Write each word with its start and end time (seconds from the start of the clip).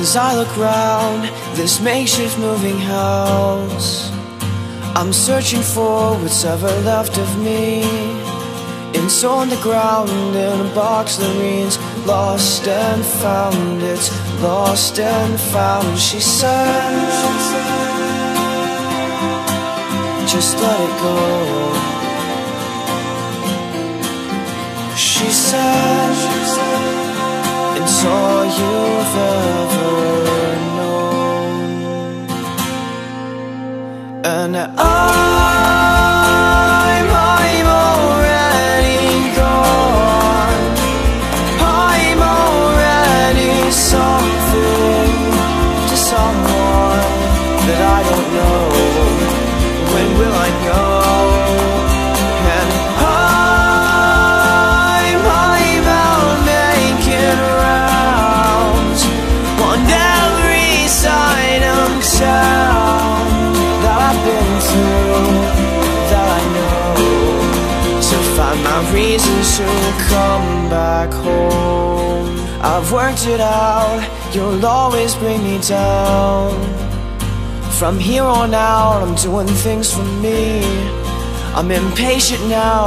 As 0.00 0.16
I 0.16 0.34
look 0.34 0.56
round 0.56 1.24
this 1.58 1.78
makeshift 1.78 2.38
moving 2.38 2.78
house, 2.78 4.10
I'm 4.96 5.12
searching 5.12 5.60
for 5.60 6.14
what's 6.14 6.42
ever 6.42 6.72
left 6.88 7.18
of 7.18 7.28
me. 7.38 7.82
It's 8.94 9.22
on 9.24 9.50
the 9.50 9.60
ground 9.60 10.08
in 10.08 10.66
a 10.66 10.74
box 10.74 11.16
that 11.16 11.30
reads 11.36 11.76
Lost 12.06 12.66
and 12.66 13.04
found, 13.04 13.82
it's 13.82 14.10
lost 14.40 14.98
and 14.98 15.38
found, 15.38 15.98
she 15.98 16.18
said. 16.18 17.10
Just 20.26 20.56
let 20.62 20.80
it 20.88 20.94
go. 21.04 21.18
She 24.96 25.28
said, 25.30 26.16
It's 27.82 28.04
all 28.06 28.44
you've 28.46 29.16
ever 29.16 29.79
And 34.22 34.54
I. 34.54 35.59
reasons 69.00 69.56
to 69.56 69.64
come 70.12 70.68
back 70.68 71.10
home. 71.12 72.28
I've 72.60 72.92
worked 72.92 73.26
it 73.26 73.40
out, 73.40 74.00
you'll 74.34 74.64
always 74.66 75.14
bring 75.14 75.42
me 75.42 75.56
down. 75.58 76.50
From 77.78 77.98
here 77.98 78.28
on 78.40 78.52
out, 78.52 78.98
I'm 79.04 79.14
doing 79.14 79.48
things 79.66 79.88
for 79.94 80.06
me. 80.24 80.62
I'm 81.58 81.70
impatient 81.70 82.44
now, 82.48 82.84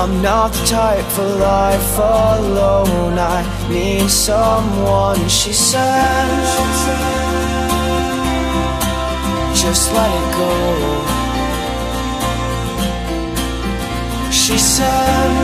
I'm 0.00 0.20
not 0.20 0.48
the 0.52 0.64
type 0.66 1.06
for 1.16 1.28
life 1.52 1.98
alone. 1.98 3.16
I 3.36 3.40
need 3.70 4.10
someone, 4.10 5.20
she 5.28 5.52
said 5.52 6.30
Just 9.62 9.92
let 9.94 10.10
it 10.20 10.28
go. 10.36 11.14
She 14.44 14.58
said, 14.58 15.43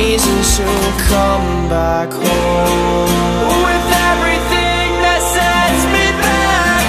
reasons 0.00 0.56
to 0.56 0.64
come 1.08 1.68
back 1.68 2.10
home. 2.10 3.48
With 3.66 3.86
everything 4.10 4.88
that 5.04 5.20
sets 5.34 5.82
me 5.94 6.06
back 6.24 6.86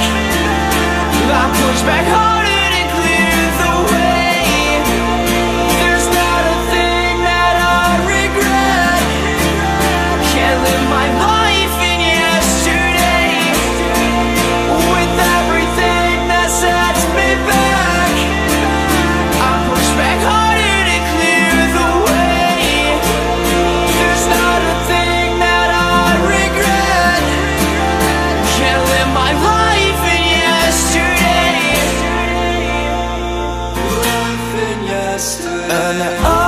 I 1.32 1.46
push 1.60 1.82
back 1.84 2.06
hard 35.22 36.41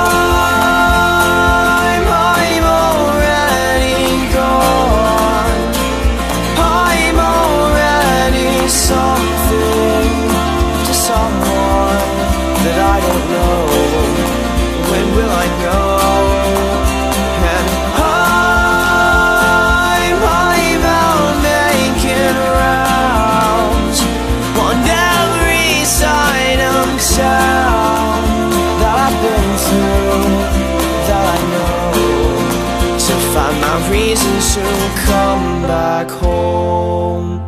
reasons 33.93 34.55
to 34.55 34.61
come 35.05 35.61
back 35.61 36.09
home 36.09 37.42